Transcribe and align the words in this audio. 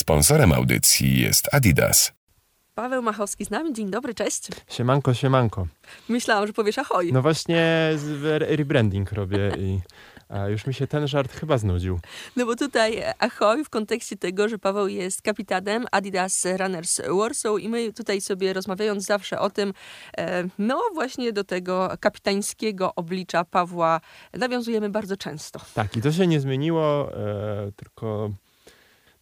Sponsorem 0.00 0.52
audycji 0.52 1.20
jest 1.20 1.54
Adidas. 1.54 2.12
Paweł 2.74 3.02
Machowski 3.02 3.44
z 3.44 3.50
nami. 3.50 3.72
Dzień 3.72 3.90
dobry, 3.90 4.14
cześć. 4.14 4.48
Siemanko, 4.68 5.14
siemanko. 5.14 5.66
Myślałam, 6.08 6.46
że 6.46 6.52
powiesz 6.52 6.78
ahoj. 6.78 7.12
No 7.12 7.22
właśnie 7.22 7.90
rebranding 8.38 9.12
robię 9.12 9.52
i 9.58 9.80
a 10.28 10.48
już 10.48 10.66
mi 10.66 10.74
się 10.74 10.86
ten 10.86 11.08
żart 11.08 11.32
chyba 11.32 11.58
znudził. 11.58 12.00
No 12.36 12.46
bo 12.46 12.56
tutaj 12.56 13.02
ahoj 13.18 13.64
w 13.64 13.70
kontekście 13.70 14.16
tego, 14.16 14.48
że 14.48 14.58
Paweł 14.58 14.88
jest 14.88 15.22
kapitanem 15.22 15.86
Adidas 15.90 16.46
Runners 16.56 17.00
Warsaw 17.18 17.60
i 17.60 17.68
my 17.68 17.92
tutaj 17.92 18.20
sobie 18.20 18.52
rozmawiając 18.52 19.04
zawsze 19.04 19.40
o 19.40 19.50
tym, 19.50 19.74
e, 20.18 20.44
no 20.58 20.80
właśnie 20.94 21.32
do 21.32 21.44
tego 21.44 21.90
kapitańskiego 22.00 22.94
oblicza 22.94 23.44
Pawła 23.44 24.00
nawiązujemy 24.34 24.90
bardzo 24.90 25.16
często. 25.16 25.60
Tak 25.74 25.96
i 25.96 26.02
to 26.02 26.12
się 26.12 26.26
nie 26.26 26.40
zmieniło, 26.40 27.12
e, 27.14 27.72
tylko 27.76 28.30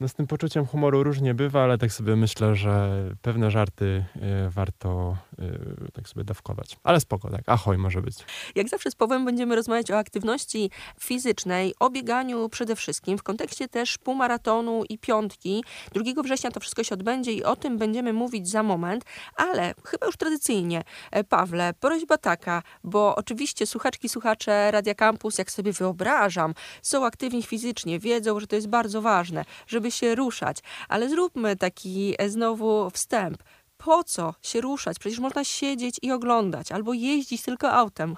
no 0.00 0.08
z 0.08 0.14
tym 0.14 0.26
poczuciem 0.26 0.66
humoru 0.66 1.02
różnie 1.02 1.34
bywa, 1.34 1.62
ale 1.62 1.78
tak 1.78 1.92
sobie 1.92 2.16
myślę, 2.16 2.54
że 2.54 3.04
pewne 3.22 3.50
żarty 3.50 4.04
y, 4.16 4.50
warto 4.50 5.16
y, 5.39 5.93
tak 5.93 6.08
sobie 6.08 6.25
dawkować. 6.25 6.76
Ale 6.82 7.00
spoko, 7.00 7.30
tak. 7.30 7.43
Ahoj 7.46 7.79
może 7.79 8.03
być. 8.03 8.16
Jak 8.54 8.68
zawsze 8.68 8.90
z 8.90 8.94
Pawłem 8.94 9.25
będziemy 9.25 9.56
rozmawiać 9.56 9.90
o 9.90 9.98
aktywności 9.98 10.70
fizycznej, 11.00 11.75
o 11.80 11.90
bieganiu 11.90 12.48
przede 12.48 12.76
wszystkim, 12.76 13.18
w 13.18 13.22
kontekście 13.22 13.68
też 13.68 13.98
półmaratonu 13.98 14.84
i 14.89 14.98
piątki. 14.98 15.64
2 15.92 16.22
września 16.22 16.50
to 16.50 16.61
wszystko 16.61 16.84
się 16.84 16.94
odbędzie 16.94 17.32
i 17.32 17.44
o 17.44 17.56
tym 17.56 17.78
będziemy 17.78 18.12
mówić 18.12 18.48
za 18.48 18.62
moment, 18.62 19.04
ale 19.36 19.75
chyba 19.84 20.06
już 20.06 20.17
tradycyjnie, 20.17 20.84
e, 21.11 21.25
Pawle, 21.25 21.75
prośba 21.80 22.18
taka, 22.18 22.62
bo 22.84 23.17
oczywiście 23.17 23.67
słuchaczki, 23.67 24.08
słuchacze 24.08 24.70
Radia 24.70 24.94
Campus, 24.94 25.39
jak 25.39 25.50
sobie 25.50 25.72
wyobrażam, 25.72 26.54
są 26.82 27.06
aktywni 27.06 27.42
fizycznie, 27.42 27.98
wiedzą, 27.98 28.40
że 28.40 28.46
to 28.46 28.56
jest 28.56 28.68
bardzo 28.68 29.03
ważne, 29.03 29.44
żeby 29.67 29.87
żeby 29.88 29.96
się 29.96 30.14
ruszać. 30.14 30.58
Ale 30.88 31.08
zróbmy 31.08 31.56
taki 31.56 32.14
e, 32.19 32.30
znowu 32.30 32.91
wstęp. 32.91 33.42
Po 33.78 34.05
co 34.05 34.34
się 34.42 34.61
ruszać? 34.61 34.98
Przecież 34.98 35.19
można 35.19 35.45
siedzieć 35.45 35.97
i 36.03 36.12
oglądać 36.12 36.72
albo 36.72 36.92
jeździć 36.92 37.42
tylko 37.42 37.72
autem. 37.72 38.17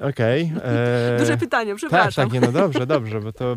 Okej. 0.00 0.52
Okay, 0.56 0.70
e, 0.70 1.18
Duże 1.18 1.36
pytanie, 1.36 1.74
przepraszam. 1.74 2.30
Tak, 2.30 2.40
tak, 2.40 2.42
no 2.42 2.60
dobrze, 2.60 2.86
dobrze, 2.86 3.20
bo 3.20 3.32
to 3.32 3.56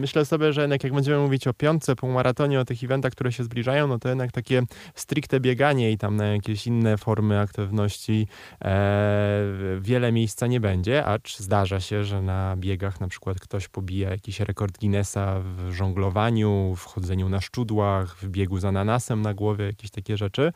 myślę 0.00 0.24
sobie, 0.24 0.52
że 0.52 0.60
jednak 0.60 0.84
jak 0.84 0.92
będziemy 0.92 1.18
mówić 1.18 1.46
o 1.46 1.54
piątce, 1.54 1.96
półmaratonie, 1.96 2.60
o 2.60 2.64
tych 2.64 2.84
eventach, 2.84 3.12
które 3.12 3.32
się 3.32 3.44
zbliżają, 3.44 3.86
no 3.86 3.98
to 3.98 4.08
jednak 4.08 4.32
takie 4.32 4.62
stricte 4.94 5.40
bieganie 5.40 5.92
i 5.92 5.98
tam 5.98 6.16
na 6.16 6.26
jakieś 6.26 6.66
inne 6.66 6.96
formy 6.96 7.40
aktywności 7.40 8.26
e, 8.64 9.40
wiele 9.80 10.12
miejsca 10.12 10.46
nie 10.46 10.60
będzie, 10.60 11.04
acz 11.04 11.38
zdarza 11.38 11.80
się, 11.80 12.04
że 12.04 12.22
na 12.22 12.56
biegach 12.56 13.00
na 13.00 13.08
przykład 13.08 13.40
ktoś 13.40 13.68
pobija 13.68 14.10
jakiś 14.10 14.40
rekord 14.40 14.78
Guinnessa 14.78 15.40
w 15.40 15.72
żonglowaniu, 15.72 16.74
w 16.76 16.84
chodzeniu 16.84 17.28
na 17.28 17.40
szczudłach, 17.40 18.16
w 18.16 18.28
biegu 18.28 18.58
z 18.58 18.64
ananasem 18.64 19.22
na 19.22 19.34
głowie, 19.34 19.64
jakieś 19.64 19.90
takie 19.90 20.16
rzeczy. 20.16 20.52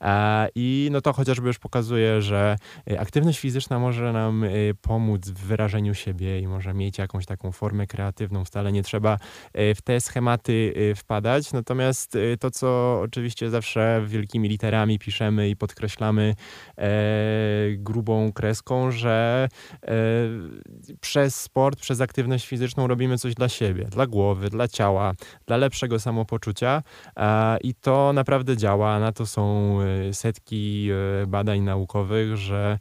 E, 0.00 0.48
I 0.54 0.88
no 0.92 1.00
to 1.00 1.12
chociażby 1.12 1.46
już 1.46 1.58
pokazuje, 1.58 2.22
że 2.22 2.56
aktywność 2.98 3.38
fizyczna 3.38 3.78
może 3.78 4.12
nam 4.12 4.44
e, 4.44 4.69
pomóc 4.74 5.28
w 5.28 5.46
wyrażeniu 5.46 5.94
siebie 5.94 6.40
i 6.40 6.48
może 6.48 6.74
mieć 6.74 6.98
jakąś 6.98 7.26
taką 7.26 7.52
formę 7.52 7.86
kreatywną. 7.86 8.44
Wcale 8.44 8.72
nie 8.72 8.82
trzeba 8.82 9.18
e, 9.52 9.74
w 9.74 9.82
te 9.82 10.00
schematy 10.00 10.74
e, 10.76 10.94
wpadać. 10.94 11.52
Natomiast 11.52 12.16
e, 12.16 12.36
to, 12.36 12.50
co 12.50 13.00
oczywiście 13.00 13.50
zawsze 13.50 14.02
wielkimi 14.06 14.48
literami 14.48 14.98
piszemy 14.98 15.48
i 15.48 15.56
podkreślamy 15.56 16.34
grubą 17.72 18.32
kreską, 18.32 18.90
że 18.90 19.48
przez 21.00 21.40
sport, 21.40 21.80
przez 21.80 22.00
aktywność 22.00 22.46
fizyczną 22.46 22.86
robimy 22.86 23.18
coś 23.18 23.34
dla 23.34 23.48
siebie, 23.48 23.84
dla 23.84 24.06
głowy, 24.06 24.50
dla 24.50 24.68
ciała, 24.68 25.12
dla 25.46 25.56
lepszego 25.56 26.00
samopoczucia 26.00 26.82
i 27.62 27.74
to 27.74 28.12
naprawdę 28.12 28.56
działa. 28.56 28.98
Na 28.98 29.12
to 29.12 29.26
są 29.26 29.78
setki 30.12 30.90
badań 31.26 31.60
naukowych, 31.60 32.36
że 32.36 32.78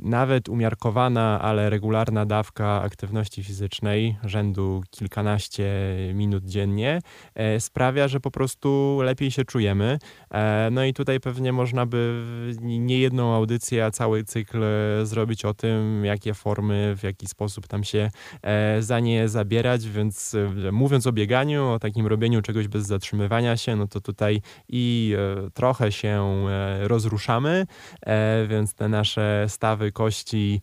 nawet 0.00 0.48
umiarkowanie 0.48 0.71
umiarkowana, 0.72 1.40
ale 1.40 1.70
regularna 1.70 2.26
dawka 2.26 2.82
aktywności 2.82 3.44
fizycznej 3.44 4.16
rzędu 4.24 4.82
kilkanaście 4.90 5.70
minut 6.14 6.44
dziennie 6.44 7.00
e, 7.34 7.60
sprawia, 7.60 8.08
że 8.08 8.20
po 8.20 8.30
prostu 8.30 8.98
lepiej 9.02 9.30
się 9.30 9.44
czujemy. 9.44 9.98
E, 10.30 10.68
no 10.72 10.84
i 10.84 10.92
tutaj 10.92 11.20
pewnie 11.20 11.52
można 11.52 11.86
by 11.86 12.24
nie 12.60 12.98
jedną 12.98 13.34
audycję, 13.34 13.84
a 13.84 13.90
cały 13.90 14.24
cykl 14.24 14.64
e, 14.64 15.06
zrobić 15.06 15.44
o 15.44 15.54
tym, 15.54 16.04
jakie 16.04 16.34
formy, 16.34 16.94
w 16.96 17.02
jaki 17.02 17.26
sposób 17.26 17.66
tam 17.66 17.84
się 17.84 18.10
za 18.80 19.00
nie 19.00 19.28
zabierać, 19.28 19.88
więc 19.88 20.36
mówiąc 20.72 21.06
o 21.06 21.12
bieganiu, 21.12 21.68
o 21.68 21.78
takim 21.78 22.06
robieniu 22.06 22.42
czegoś 22.42 22.68
bez 22.68 22.86
zatrzymywania 22.86 23.56
się, 23.56 23.76
no 23.76 23.86
to 23.86 24.00
tutaj 24.00 24.40
i 24.68 25.16
trochę 25.54 25.92
się 25.92 26.44
rozruszamy, 26.80 27.66
więc 28.48 28.74
te 28.74 28.88
nasze 28.88 29.46
stawy 29.48 29.92
kości 29.92 30.61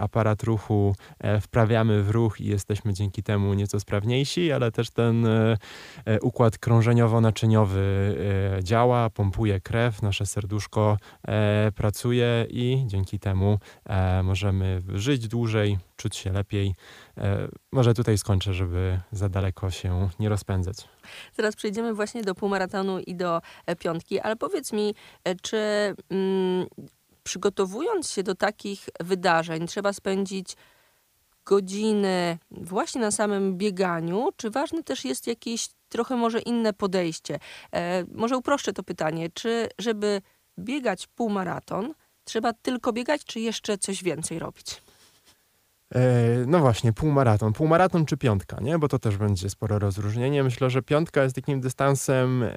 aparat 0.00 0.42
ruchu 0.42 0.94
e, 1.18 1.40
wprawiamy 1.40 2.02
w 2.02 2.10
ruch 2.10 2.40
i 2.40 2.46
jesteśmy 2.46 2.94
dzięki 2.94 3.22
temu 3.22 3.54
nieco 3.54 3.80
sprawniejsi, 3.80 4.52
ale 4.52 4.72
też 4.72 4.90
ten 4.90 5.26
e, 5.26 5.56
układ 6.20 6.58
krążeniowo-naczyniowy 6.58 7.82
działa, 8.62 9.10
pompuje 9.10 9.60
krew, 9.60 10.02
nasze 10.02 10.26
serduszko 10.26 10.96
pracuje 11.74 12.46
i 12.50 12.84
dzięki 12.86 13.18
temu 13.18 13.58
możemy 14.22 14.82
żyć 14.94 15.28
dłużej, 15.28 15.78
czuć 15.96 16.16
się 16.16 16.32
lepiej. 16.32 16.74
Może 17.72 17.94
tutaj 17.94 18.18
skończę, 18.18 18.54
żeby 18.54 19.00
za 19.12 19.28
daleko 19.28 19.70
się 19.70 20.08
nie 20.20 20.28
rozpędzać. 20.28 20.76
Zaraz 21.36 21.56
przejdziemy 21.56 21.94
właśnie 21.94 22.22
do 22.22 22.34
półmaratonu 22.34 22.98
i 22.98 23.14
do 23.14 23.40
piątki, 23.78 24.20
ale 24.20 24.36
powiedz 24.36 24.72
mi, 24.72 24.94
czy 25.42 25.56
mm, 26.10 26.66
przygotowując 27.22 28.10
się 28.10 28.22
do 28.22 28.34
takich 28.34 28.88
wydarzeń, 29.00 29.66
trzeba 29.66 29.92
spędzić 29.92 30.56
godziny 31.44 32.38
właśnie 32.50 33.00
na 33.00 33.10
samym 33.10 33.56
bieganiu, 33.56 34.28
czy 34.36 34.50
ważne 34.50 34.82
też 34.82 35.04
jest 35.04 35.26
jakieś 35.26 35.68
trochę 35.88 36.16
może 36.16 36.40
inne 36.40 36.72
podejście? 36.72 37.38
E, 37.72 38.04
może 38.14 38.36
uproszczę 38.36 38.72
to 38.72 38.82
pytanie, 38.82 39.28
czy 39.34 39.68
żeby 39.78 40.22
biegać 40.58 41.06
półmaraton, 41.06 41.94
trzeba 42.24 42.52
tylko 42.52 42.92
biegać, 42.92 43.24
czy 43.24 43.40
jeszcze 43.40 43.78
coś 43.78 44.02
więcej 44.02 44.38
robić? 44.38 44.82
E, 45.94 46.00
no 46.46 46.58
właśnie, 46.58 46.92
półmaraton. 46.92 47.52
Półmaraton 47.52 48.06
czy 48.06 48.16
piątka, 48.16 48.60
nie? 48.60 48.78
Bo 48.78 48.88
to 48.88 48.98
też 48.98 49.16
będzie 49.16 49.50
spore 49.50 49.78
rozróżnienie. 49.78 50.44
Myślę, 50.44 50.70
że 50.70 50.82
piątka 50.82 51.22
jest 51.22 51.34
takim 51.34 51.60
dystansem 51.60 52.42
e, 52.42 52.50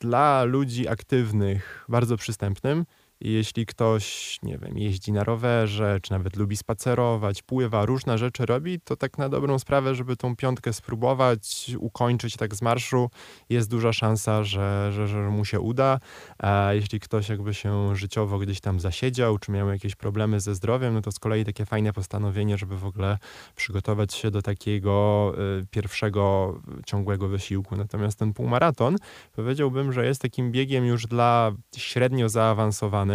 dla 0.00 0.44
ludzi 0.44 0.88
aktywnych 0.88 1.84
bardzo 1.88 2.16
przystępnym 2.16 2.84
jeśli 3.24 3.66
ktoś, 3.66 4.38
nie 4.42 4.58
wiem, 4.58 4.78
jeździ 4.78 5.12
na 5.12 5.24
rowerze, 5.24 5.98
czy 6.02 6.12
nawet 6.12 6.36
lubi 6.36 6.56
spacerować, 6.56 7.42
pływa, 7.42 7.86
różne 7.86 8.18
rzeczy 8.18 8.46
robi, 8.46 8.80
to 8.80 8.96
tak 8.96 9.18
na 9.18 9.28
dobrą 9.28 9.58
sprawę, 9.58 9.94
żeby 9.94 10.16
tą 10.16 10.36
piątkę 10.36 10.72
spróbować, 10.72 11.70
ukończyć 11.78 12.36
tak 12.36 12.54
z 12.54 12.62
marszu, 12.62 13.10
jest 13.48 13.70
duża 13.70 13.92
szansa, 13.92 14.44
że, 14.44 14.90
że, 14.92 15.08
że 15.08 15.18
mu 15.30 15.44
się 15.44 15.60
uda. 15.60 16.00
A 16.38 16.70
jeśli 16.72 17.00
ktoś 17.00 17.28
jakby 17.28 17.54
się 17.54 17.96
życiowo 17.96 18.38
gdzieś 18.38 18.60
tam 18.60 18.80
zasiedział, 18.80 19.38
czy 19.38 19.52
miał 19.52 19.68
jakieś 19.68 19.94
problemy 19.94 20.40
ze 20.40 20.54
zdrowiem, 20.54 20.94
no 20.94 21.02
to 21.02 21.12
z 21.12 21.18
kolei 21.18 21.44
takie 21.44 21.66
fajne 21.66 21.92
postanowienie, 21.92 22.58
żeby 22.58 22.76
w 22.78 22.84
ogóle 22.84 23.18
przygotować 23.56 24.14
się 24.14 24.30
do 24.30 24.42
takiego 24.42 25.32
y, 25.60 25.66
pierwszego 25.70 26.54
ciągłego 26.86 27.28
wysiłku. 27.28 27.76
Natomiast 27.76 28.18
ten 28.18 28.32
półmaraton 28.32 28.96
powiedziałbym, 29.32 29.92
że 29.92 30.06
jest 30.06 30.22
takim 30.22 30.52
biegiem 30.52 30.86
już 30.86 31.06
dla 31.06 31.52
średnio 31.76 32.28
zaawansowanych 32.28 33.13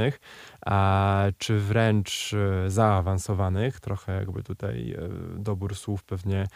a, 0.66 1.26
czy 1.38 1.60
wręcz 1.60 2.34
e, 2.34 2.70
zaawansowanych. 2.70 3.80
Trochę 3.80 4.16
jakby 4.16 4.44
tutaj 4.44 4.92
e, 4.92 5.10
dobór 5.38 5.76
słów 5.76 6.04
pewnie 6.04 6.48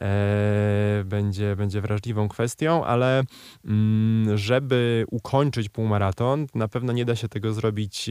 e, 0.00 1.02
będzie, 1.04 1.56
będzie 1.56 1.80
wrażliwą 1.80 2.28
kwestią, 2.28 2.84
ale 2.84 3.22
mm, 3.64 4.38
żeby 4.38 5.04
ukończyć 5.10 5.68
półmaraton, 5.68 6.46
na 6.54 6.68
pewno 6.68 6.92
nie 6.92 7.04
da 7.04 7.16
się 7.16 7.28
tego 7.28 7.52
zrobić 7.52 8.10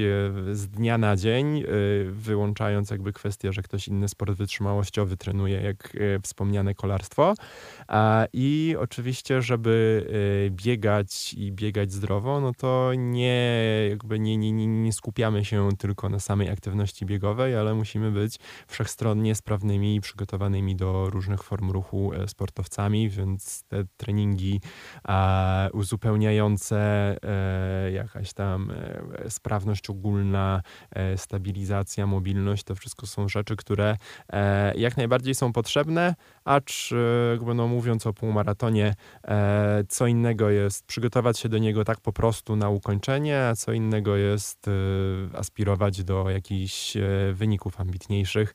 z 0.52 0.68
dnia 0.68 0.98
na 0.98 1.16
dzień, 1.16 1.64
wyłączając 2.06 2.90
jakby 2.90 3.14
kwestię, 3.14 3.54
że 3.54 3.62
ktoś 3.62 3.88
inny 3.88 4.10
sport 4.10 4.38
wytrzymałościowy 4.38 5.18
trenuje, 5.18 5.62
jak 5.62 5.98
wspomniane 6.24 6.76
kolarstwo. 6.76 7.34
I 8.34 8.76
oczywiście, 8.80 9.42
żeby 9.42 10.06
biegać 10.50 11.34
i 11.34 11.52
biegać 11.52 11.92
zdrowo, 11.92 12.42
no 12.42 12.52
to 12.54 12.92
nie, 12.98 13.54
jakby 13.90 14.20
nie, 14.20 14.38
nie, 14.38 14.52
nie 14.52 14.68
nie 14.72 14.94
skupiamy 14.94 15.46
się 15.46 15.70
tylko 15.78 16.10
na 16.10 16.20
samej 16.20 16.50
aktywności 16.50 17.06
biegowej, 17.06 17.56
ale 17.56 17.74
musimy 17.74 18.12
być 18.12 18.40
wszechstronnie 18.68 19.36
sprawnymi 19.36 19.96
i 19.96 20.02
przygotowanymi 20.02 20.76
do 20.76 21.10
różnych 21.10 21.44
form 21.44 21.72
ruchu 21.72 22.14
e, 22.14 22.28
sportowcami, 22.28 23.10
więc 23.10 23.64
te 23.64 23.84
treningi 23.98 24.62
uzupełniające, 25.74 26.78
e, 27.24 27.92
jakaś 27.92 28.34
tam 28.34 28.72
e, 28.72 29.30
sprawność 29.30 29.90
ogólna, 29.90 30.62
stabilizacja, 31.16 32.08
mobilność, 32.08 32.64
to 32.64 32.76
wszystko 32.76 33.08
są 33.08 33.30
rzeczy, 33.30 33.56
które 33.56 33.98
jak 34.76 34.98
najbardziej 34.98 35.36
są 35.36 35.54
potrzebne, 35.54 36.16
acz 36.46 36.94
no, 37.56 37.68
mówiąc 37.68 38.08
o 38.08 38.14
półmaratonie, 38.14 38.96
co 39.90 40.08
innego 40.08 40.50
jest 40.50 40.86
przygotować 40.86 41.40
się 41.40 41.50
do 41.50 41.58
niego 41.58 41.84
tak 41.86 42.02
po 42.02 42.14
prostu 42.14 42.56
na 42.56 42.70
ukończenie, 42.70 43.48
a 43.48 43.56
co 43.56 43.74
innego 43.74 44.16
jest 44.16 44.61
aspirować 45.34 46.04
do 46.04 46.30
jakichś 46.30 46.98
wyników 47.34 47.80
ambitniejszych. 47.80 48.54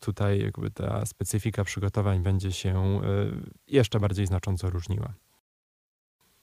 Tutaj 0.00 0.40
jakby 0.40 0.70
ta 0.70 1.06
specyfika 1.06 1.64
przygotowań 1.64 2.22
będzie 2.22 2.52
się 2.52 3.00
jeszcze 3.66 4.00
bardziej 4.00 4.26
znacząco 4.26 4.70
różniła. 4.70 5.14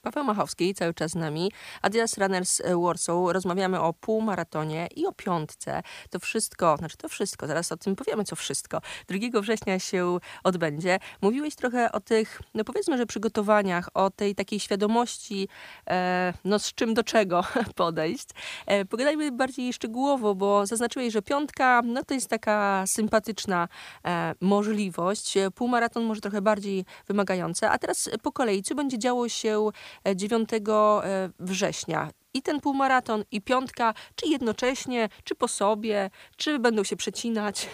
Paweł 0.04 0.24
Machowski 0.24 0.74
cały 0.74 0.94
czas 0.94 1.10
z 1.10 1.14
nami, 1.14 1.52
Adidas 1.82 2.18
Runners 2.18 2.62
Warsaw. 2.82 3.32
Rozmawiamy 3.32 3.80
o 3.80 3.92
półmaratonie 3.92 4.88
i 4.96 5.06
o 5.06 5.12
piątce. 5.12 5.82
To 6.10 6.18
wszystko, 6.18 6.76
znaczy 6.76 6.96
to 6.96 7.08
wszystko, 7.08 7.46
zaraz 7.46 7.72
o 7.72 7.76
tym 7.76 7.96
powiemy, 7.96 8.24
co 8.24 8.36
wszystko. 8.36 8.80
2 9.08 9.40
września 9.40 9.78
się 9.78 10.18
odbędzie. 10.44 10.98
Mówiłeś 11.22 11.54
trochę 11.54 11.92
o 11.92 12.00
tych, 12.00 12.42
no 12.54 12.64
powiedzmy, 12.64 12.96
że 12.96 13.06
przygotowaniach, 13.06 13.88
o 13.94 14.10
tej 14.10 14.34
takiej 14.34 14.60
świadomości, 14.60 15.48
e, 15.90 16.32
no 16.44 16.58
z 16.58 16.74
czym 16.74 16.94
do 16.94 17.04
czego 17.04 17.44
podejść. 17.74 18.28
E, 18.66 18.84
pogadajmy 18.84 19.32
bardziej 19.32 19.72
szczegółowo, 19.72 20.34
bo 20.34 20.66
zaznaczyłeś, 20.66 21.12
że 21.12 21.22
piątka, 21.22 21.82
no 21.84 22.04
to 22.04 22.14
jest 22.14 22.28
taka 22.28 22.84
sympatyczna 22.86 23.68
e, 24.04 24.34
możliwość. 24.40 25.34
Półmaraton 25.54 26.04
może 26.04 26.20
trochę 26.20 26.42
bardziej 26.42 26.84
wymagające. 27.08 27.70
A 27.70 27.78
teraz 27.78 28.10
po 28.22 28.32
kolei, 28.32 28.62
co 28.62 28.74
będzie 28.74 28.98
działo 28.98 29.28
się 29.28 29.70
9 30.16 30.48
e, 30.52 31.30
września. 31.38 32.10
I 32.34 32.42
ten 32.42 32.60
półmaraton, 32.60 33.24
i 33.30 33.40
piątka, 33.40 33.94
czy 34.16 34.28
jednocześnie, 34.28 35.08
czy 35.24 35.34
po 35.34 35.48
sobie, 35.48 36.10
czy 36.36 36.58
będą 36.58 36.84
się 36.84 36.96
przecinać? 36.96 37.68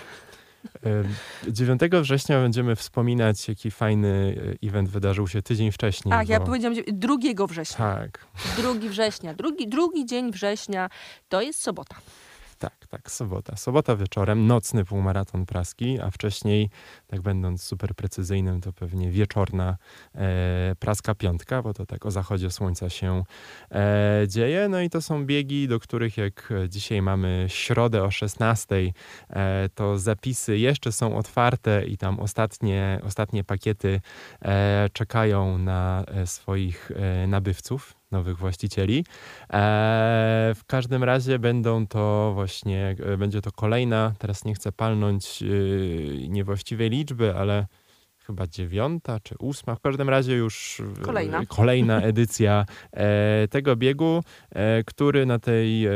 9 1.49 1.81
września 2.03 2.41
będziemy 2.41 2.77
wspominać, 2.77 3.49
jaki 3.49 3.71
fajny 3.71 4.37
e, 4.63 4.69
event 4.69 4.89
wydarzył 4.89 5.29
się 5.29 5.43
tydzień 5.43 5.73
wcześniej. 5.73 6.13
Tak, 6.13 6.27
bo... 6.27 6.33
ja 6.33 6.41
powiedziałam 6.41 6.77
2 6.87 7.47
września. 7.47 7.77
Tak. 7.79 8.27
2 8.57 8.73
września. 8.75 9.35
Drugi, 9.35 9.69
drugi 9.69 10.07
dzień 10.07 10.33
września 10.33 10.91
to 11.29 11.43
jest 11.43 11.63
sobota. 11.63 11.97
Tak, 12.61 12.87
tak, 12.89 13.11
sobota. 13.11 13.57
Sobota 13.57 13.97
wieczorem, 13.97 14.47
nocny 14.47 14.85
półmaraton 14.85 15.47
praski, 15.47 16.01
a 16.01 16.11
wcześniej, 16.11 16.71
tak 17.07 17.21
będąc 17.21 17.63
super 17.63 17.95
precyzyjnym, 17.95 18.61
to 18.61 18.73
pewnie 18.73 19.11
wieczorna 19.11 19.77
e, 20.15 20.75
praska 20.79 21.15
piątka, 21.15 21.63
bo 21.63 21.75
to 21.75 21.87
tak 21.87 22.07
o 22.07 22.11
zachodzie 22.11 22.51
słońca 22.51 22.91
się 22.91 23.25
e, 23.71 24.25
dzieje. 24.29 24.69
No 24.69 24.81
i 24.81 24.91
to 24.91 25.03
są 25.03 25.27
biegi, 25.27 25.69
do 25.69 25.81
których 25.81 26.17
jak 26.17 26.53
dzisiaj 26.69 27.03
mamy 27.03 27.45
środę 27.49 28.03
o 28.03 28.11
16, 28.11 28.93
e, 29.31 29.69
to 29.75 29.99
zapisy 29.99 30.59
jeszcze 30.59 30.93
są 30.93 31.17
otwarte 31.17 31.85
i 31.85 31.97
tam 31.97 32.21
ostatnie, 32.21 33.01
ostatnie 33.05 33.45
pakiety 33.45 34.01
e, 34.43 34.89
czekają 34.93 35.59
na 35.59 36.05
e, 36.07 36.27
swoich 36.27 36.91
e, 36.91 37.27
nabywców 37.27 38.00
nowych 38.11 38.39
właścicieli. 38.39 39.05
E, 39.53 40.53
w 40.57 40.65
każdym 40.67 41.05
razie 41.05 41.39
będą 41.39 41.87
to 41.87 42.33
właśnie, 42.35 42.97
e, 43.07 43.17
będzie 43.17 43.41
to 43.41 43.53
kolejna, 43.53 44.15
teraz 44.19 44.45
nie 44.45 44.55
chcę 44.55 44.73
palnąć 44.73 45.43
e, 45.43 45.47
niewłaściwej 46.29 46.91
liczby, 46.91 47.35
ale 47.37 47.67
chyba 48.31 48.47
dziewiąta 48.47 49.21
czy 49.21 49.35
ósma, 49.39 49.75
w 49.75 49.81
każdym 49.81 50.09
razie 50.09 50.35
już 50.35 50.83
kolejna, 51.03 51.47
kolejna 51.47 52.01
edycja 52.11 52.65
e, 52.93 53.49
tego 53.51 53.77
biegu, 53.77 54.23
e, 54.51 54.85
który 54.85 55.27
na 55.27 55.39
tej 55.39 55.87
e, 55.87 55.91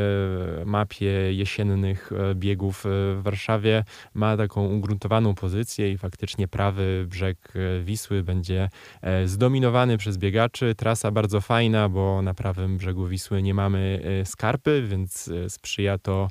mapie 0.65 1.35
jesiennych 1.35 2.11
biegów 2.35 2.85
w 2.87 3.21
Warszawie 3.23 3.85
ma 4.15 4.37
taką 4.37 4.67
ugruntowaną 4.67 5.35
pozycję 5.35 5.93
i 5.93 5.99
faktycznie 5.99 6.49
prawy 6.49 7.07
brzeg 7.09 7.53
Wisły 7.85 8.23
będzie 8.23 8.69
zdominowany 9.25 9.99
przez 9.99 10.19
biegaczy. 10.19 10.75
Trasa 10.75 11.11
bardzo 11.11 11.41
fajna, 11.41 11.89
bo 11.89 12.23
na 12.23 12.35
prawym 12.35 12.77
brzegu 12.77 13.07
Wisły 13.07 13.43
nie 13.43 13.55
mamy 13.55 14.03
skarpy, 14.25 14.83
więc 14.89 15.31
sprzyja 15.49 15.99
to 15.99 16.29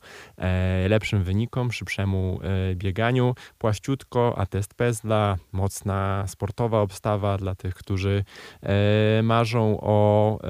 lepszym 0.87 1.23
wynikom, 1.23 1.71
szybszemu 1.71 2.39
bieganiu. 2.75 3.35
Płaściutko, 3.57 4.33
a 4.37 4.45
test 4.45 4.73
pezla, 4.73 5.37
mocna 5.51 5.92
sportowa 6.27 6.81
obstawa 6.81 7.37
dla 7.37 7.55
tych, 7.55 7.75
którzy 7.75 8.23
e, 8.61 9.21
marzą 9.23 9.77
o 9.81 10.39
e, 10.43 10.47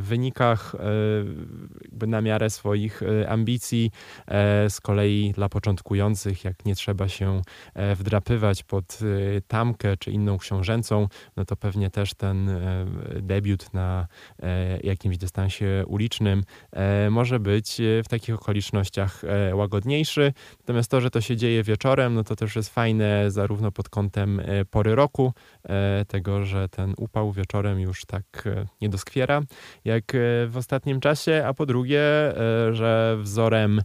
wynikach 0.00 0.74
e, 2.02 2.06
na 2.06 2.20
miarę 2.20 2.50
swoich 2.50 3.00
ambicji. 3.28 3.90
Z 4.68 4.80
kolei 4.80 5.32
dla 5.34 5.48
początkujących, 5.48 6.44
jak 6.44 6.64
nie 6.64 6.74
trzeba 6.74 7.08
się 7.08 7.42
wdrapywać 7.96 8.62
pod 8.62 8.98
tamkę 9.48 9.96
czy 9.96 10.10
inną 10.10 10.38
książęcą, 10.38 11.08
no 11.36 11.44
to 11.44 11.56
pewnie 11.56 11.90
też 11.90 12.14
ten 12.14 12.50
debiut 13.20 13.74
na 13.74 14.06
jakimś 14.82 15.18
dystansie 15.18 15.84
ulicznym 15.86 16.44
może 17.10 17.40
być 17.40 17.76
w 18.04 18.08
takich 18.08 18.34
okolicznościach 18.34 19.22
łagodniejszy. 19.52 20.32
Natomiast 20.58 20.90
to, 20.90 21.00
że 21.00 21.10
to 21.10 21.20
się 21.20 21.36
dzieje 21.36 21.62
wieczorem, 21.62 22.14
no 22.14 22.24
to 22.24 22.36
też 22.36 22.56
jest 22.56 22.74
fajne 22.74 23.30
zarówno 23.30 23.72
pod 23.72 23.88
kątem 23.88 24.42
pory 24.64 24.94
roku, 24.94 25.32
e, 25.68 26.04
tego, 26.08 26.44
że 26.44 26.68
ten 26.68 26.94
upał 26.96 27.32
wieczorem 27.32 27.80
już 27.80 28.04
tak 28.04 28.24
e, 28.46 28.66
nie 28.80 28.88
doskwiera 28.88 29.42
jak 29.84 30.14
e, 30.14 30.18
w 30.46 30.56
ostatnim 30.56 31.00
czasie, 31.00 31.42
a 31.46 31.54
po 31.54 31.66
drugie, 31.66 32.02
że 32.72 33.16
wzorem 33.20 33.82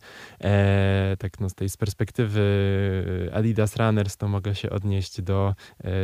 tak 1.19 1.39
no 1.39 1.49
z 1.49 1.55
tej 1.55 1.69
z 1.69 1.77
perspektywy 1.77 2.41
Adidas 3.33 3.75
Runners 3.75 4.17
to 4.17 4.27
mogę 4.27 4.55
się 4.55 4.69
odnieść 4.69 5.21
do 5.21 5.53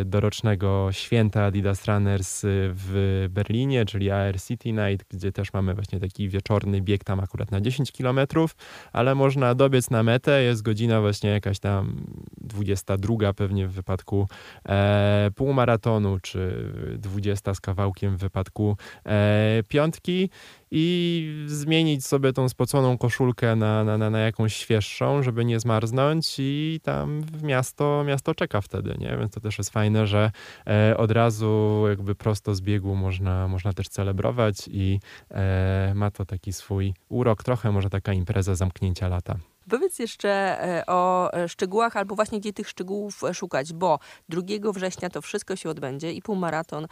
dorocznego 0.06 0.90
święta 0.92 1.46
Adidas 1.46 1.86
Runners 1.86 2.42
w 2.46 3.26
Berlinie, 3.30 3.86
czyli 3.86 4.12
AR 4.12 4.42
City 4.42 4.72
Night, 4.72 5.08
gdzie 5.10 5.32
też 5.32 5.54
mamy 5.54 5.74
właśnie 5.74 6.00
taki 6.00 6.30
wieczorny 6.30 6.82
bieg 6.82 7.04
tam 7.04 7.20
akurat 7.20 7.52
na 7.52 7.62
10 7.62 7.92
kilometrów, 7.92 8.56
ale 8.94 9.16
można 9.16 9.56
dobiec 9.56 9.90
na 9.90 10.04
metę, 10.04 10.44
jest 10.44 10.62
godzina 10.62 11.02
właśnie 11.02 11.30
jakaś 11.30 11.60
tam 11.60 12.06
22 12.38 13.34
pewnie 13.34 13.68
w 13.68 13.72
wypadku 13.72 14.28
e, 14.66 15.30
półmaratonu, 15.36 16.20
czy 16.20 16.72
20 16.98 17.54
z 17.54 17.62
kawałkiem 17.62 18.18
w 18.18 18.20
wypadku 18.20 18.78
e, 19.06 19.64
piątki 19.68 20.30
i 20.72 21.46
zmienić 21.46 22.06
sobie 22.06 22.34
tą 22.34 22.50
spoconą 22.50 22.98
koszulkę 22.98 23.56
na, 23.56 23.84
na, 23.84 24.10
na, 24.10 24.20
jakąś 24.20 24.56
świeższą, 24.56 25.24
żeby 25.24 25.46
nie 25.46 25.60
zmarznąć 25.60 26.36
i 26.40 26.80
tam 26.84 27.22
w 27.22 27.44
miasto, 27.44 28.04
miasto 28.08 28.36
czeka 28.36 28.62
wtedy, 28.62 28.96
nie? 29.00 29.18
Więc 29.18 29.32
to 29.32 29.40
też 29.40 29.58
jest 29.58 29.70
fajne, 29.70 30.08
że 30.08 30.32
e, 30.68 30.98
od 30.98 31.12
razu 31.12 31.84
jakby 31.90 32.16
prosto 32.16 32.56
z 32.56 32.62
biegu 32.62 32.96
można, 32.96 33.48
można 33.48 33.74
też 33.74 33.90
celebrować 33.90 34.58
i 34.72 35.00
e, 35.32 35.92
ma 35.96 36.12
to 36.12 36.26
taki 36.26 36.54
swój 36.54 36.94
urok, 37.10 37.44
trochę 37.44 37.72
może 37.72 37.90
taka 37.90 38.14
impreza 38.14 38.56
zamknięcia 38.56 39.08
lata. 39.08 39.38
Powiedz 39.70 40.00
jeszcze 40.00 40.30
e, 40.30 40.86
o 40.86 41.34
e, 41.34 41.50
szczegółach, 41.50 41.98
albo 41.98 42.16
właśnie 42.16 42.40
gdzie 42.40 42.54
tych 42.54 42.70
szczegółów 42.70 43.24
e, 43.24 43.34
szukać, 43.34 43.74
bo 43.74 44.00
2 44.30 44.42
września 44.74 45.10
to 45.10 45.22
wszystko 45.22 45.56
się 45.56 45.70
odbędzie 45.70 46.14
i 46.14 46.22
półmaraton 46.22 46.88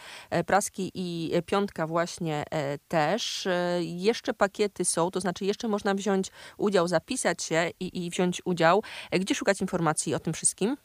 praski 0.45 0.91
i 0.93 1.31
piątka 1.45 1.87
właśnie 1.87 2.43
też. 2.87 3.47
Jeszcze 3.79 4.33
pakiety 4.33 4.85
są, 4.85 5.11
to 5.11 5.19
znaczy 5.19 5.45
jeszcze 5.45 5.67
można 5.67 5.95
wziąć 5.95 6.31
udział, 6.57 6.87
zapisać 6.87 7.43
się 7.43 7.69
i, 7.79 8.05
i 8.05 8.09
wziąć 8.09 8.41
udział. 8.45 8.83
Gdzie 9.11 9.35
szukać 9.35 9.61
informacji 9.61 10.15
o 10.15 10.19
tym 10.19 10.33
wszystkim? 10.33 10.77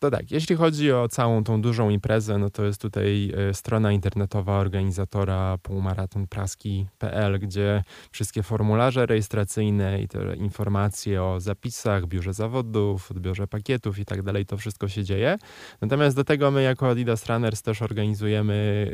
To 0.00 0.10
tak, 0.10 0.30
jeśli 0.30 0.56
chodzi 0.56 0.92
o 0.92 1.08
całą 1.08 1.44
tą 1.44 1.62
dużą 1.62 1.90
imprezę, 1.90 2.38
no 2.38 2.50
to 2.50 2.64
jest 2.64 2.80
tutaj 2.80 3.32
e, 3.50 3.54
strona 3.54 3.92
internetowa 3.92 4.58
organizatora 4.58 5.58
półmaratonpraski.pl, 5.62 7.38
gdzie 7.38 7.82
wszystkie 8.10 8.42
formularze 8.42 9.06
rejestracyjne 9.06 10.02
i 10.02 10.08
te 10.08 10.36
informacje 10.36 11.22
o 11.22 11.40
zapisach, 11.40 12.06
biurze 12.06 12.32
zawodów, 12.32 13.10
odbiorze 13.10 13.46
pakietów 13.46 13.98
i 13.98 14.04
tak 14.04 14.22
dalej, 14.22 14.46
to 14.46 14.56
wszystko 14.56 14.88
się 14.88 15.04
dzieje. 15.04 15.36
Natomiast 15.80 16.16
do 16.16 16.24
tego 16.24 16.50
my 16.50 16.62
jako 16.62 16.88
Adidas 16.88 17.26
Runners 17.26 17.62
też 17.62 17.82
organizujemy 17.82 18.90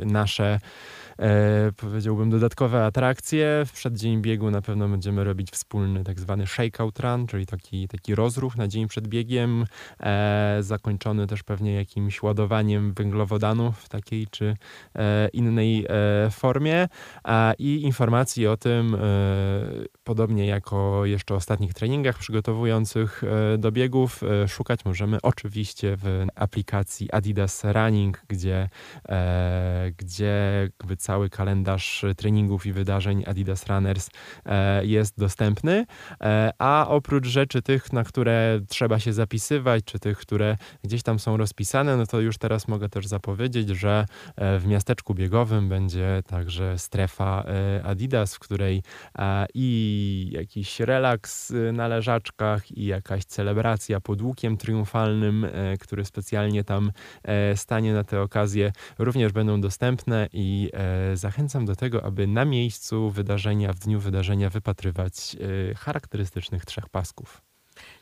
e, 0.00 0.04
nasze 0.04 0.60
e, 1.18 1.72
powiedziałbym, 1.76 2.30
dodatkowe 2.30 2.84
atrakcje. 2.84 3.62
W 3.66 3.72
przeddzień 3.72 4.22
biegu 4.22 4.50
na 4.50 4.62
pewno 4.62 4.88
będziemy 4.88 5.24
robić 5.24 5.50
wspólny 5.50 6.04
tak 6.04 6.20
zwany 6.20 6.46
shakeout 6.46 6.98
run, 7.00 7.26
czyli 7.26 7.46
taki, 7.46 7.88
taki 7.88 8.14
rozruch 8.14 8.56
na 8.56 8.68
dzień 8.68 8.88
przed 8.88 9.08
biegiem, 9.08 9.64
e, 10.00 10.58
zakończony 10.60 11.26
też 11.26 11.42
pewnie 11.42 11.74
jakimś 11.74 12.22
ładowaniem 12.22 12.92
węglowodanów 12.94 13.78
w 13.78 13.88
takiej 13.88 14.26
czy 14.30 14.56
e, 14.94 15.28
innej 15.28 15.86
e, 15.88 16.30
formie 16.30 16.88
i 17.58 17.82
informacji 17.82 18.46
o 18.46 18.56
tym, 18.56 18.94
e, 18.94 18.98
podobnie 20.04 20.46
jako 20.46 21.06
jeszcze 21.06 21.34
ostatnich 21.34 21.74
treningach 21.74 22.18
przygotowujących 22.18 23.24
e, 23.24 23.58
do 23.58 23.72
biegów, 23.72 24.20
szukać 24.48 24.84
możemy 24.84 25.18
oczywiście 25.22 25.96
w 25.96 26.26
aplikacji 26.34 27.12
Adidas 27.12 27.64
Running, 27.64 28.22
gdzie, 28.28 28.68
gdzie 29.96 30.60
jakby 30.62 30.96
cały 31.02 31.30
kalendarz 31.30 32.04
treningów 32.16 32.66
i 32.66 32.72
wydarzeń 32.72 33.24
Adidas 33.26 33.66
Runners 33.66 34.10
jest 34.82 35.18
dostępny, 35.18 35.86
a 36.58 36.86
oprócz 36.88 37.26
rzeczy 37.26 37.62
tych, 37.62 37.92
na 37.92 38.04
które 38.04 38.60
trzeba 38.68 38.98
się 38.98 39.12
zapisywać, 39.12 39.84
czy 39.84 39.98
tych, 39.98 40.18
które 40.18 40.56
gdzieś 40.84 41.02
tam 41.02 41.18
są 41.18 41.36
rozpisane, 41.36 41.96
no 41.96 42.06
to 42.06 42.20
już 42.20 42.38
teraz 42.38 42.68
mogę 42.68 42.88
też 42.88 43.06
zapowiedzieć, 43.06 43.68
że 43.68 44.06
w 44.38 44.66
miasteczku 44.66 45.14
biegowym 45.14 45.68
będzie 45.68 46.22
także 46.26 46.78
strefa 46.78 47.44
Adidas, 47.84 48.34
w 48.34 48.38
której 48.38 48.82
i 49.54 50.28
jakiś 50.32 50.80
relaks 50.80 51.52
na 51.72 51.88
leżaczkach 51.88 52.72
i 52.72 52.86
jakaś 52.86 53.24
celebracja 53.24 54.00
pod 54.00 54.22
łukiem 54.22 54.56
triumfalnym, 54.56 55.44
e, 55.44 55.76
który 55.78 56.04
specjalnie 56.04 56.64
tam 56.64 56.92
e, 57.22 57.56
stanie 57.56 57.92
na 57.92 58.04
tę 58.04 58.20
okazję, 58.20 58.72
również 58.98 59.32
będą 59.32 59.60
dostępne 59.60 60.28
i 60.32 60.70
e, 60.72 60.91
zachęcam 61.14 61.64
do 61.64 61.76
tego, 61.76 62.04
aby 62.04 62.26
na 62.26 62.44
miejscu 62.44 63.10
wydarzenia, 63.10 63.72
w 63.72 63.78
dniu 63.78 64.00
wydarzenia 64.00 64.50
wypatrywać 64.50 65.36
charakterystycznych 65.76 66.64
trzech 66.64 66.88
pasków. 66.88 67.42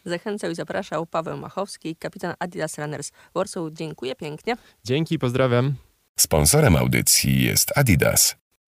Zachęcał 0.04 0.50
i 0.50 0.54
zapraszał 0.54 1.06
Paweł 1.06 1.36
Machowski, 1.36 1.96
kapitan 1.96 2.34
Adidas 2.38 2.78
Runners 2.78 3.12
Warsaw. 3.34 3.64
Dziękuję 3.72 4.16
pięknie. 4.16 4.56
Dzięki, 4.84 5.18
pozdrawiam. 5.18 5.74
Sponsorem 6.18 6.76
audycji 6.76 7.44
jest 7.44 7.78
Adidas. 7.78 8.36